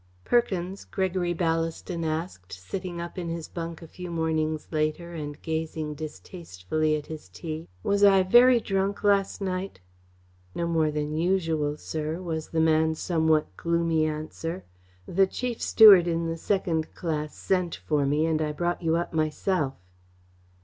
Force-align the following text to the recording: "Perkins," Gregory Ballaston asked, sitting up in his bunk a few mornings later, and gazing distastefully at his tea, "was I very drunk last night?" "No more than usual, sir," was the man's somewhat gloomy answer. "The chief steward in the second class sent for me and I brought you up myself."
"Perkins," 0.25 0.83
Gregory 0.85 1.35
Ballaston 1.35 2.03
asked, 2.03 2.53
sitting 2.53 2.99
up 2.99 3.19
in 3.19 3.29
his 3.29 3.47
bunk 3.47 3.83
a 3.83 3.87
few 3.87 4.09
mornings 4.09 4.67
later, 4.71 5.13
and 5.13 5.39
gazing 5.43 5.93
distastefully 5.93 6.95
at 6.95 7.05
his 7.05 7.29
tea, 7.29 7.67
"was 7.83 8.03
I 8.03 8.23
very 8.23 8.59
drunk 8.59 9.03
last 9.03 9.41
night?" 9.41 9.79
"No 10.55 10.65
more 10.65 10.89
than 10.89 11.13
usual, 11.15 11.77
sir," 11.77 12.19
was 12.19 12.47
the 12.49 12.59
man's 12.59 12.97
somewhat 12.97 13.55
gloomy 13.55 14.07
answer. 14.07 14.63
"The 15.07 15.27
chief 15.27 15.61
steward 15.61 16.07
in 16.07 16.25
the 16.25 16.35
second 16.37 16.95
class 16.95 17.35
sent 17.35 17.75
for 17.75 18.03
me 18.03 18.25
and 18.25 18.41
I 18.41 18.53
brought 18.53 18.81
you 18.81 18.95
up 18.95 19.13
myself." 19.13 19.75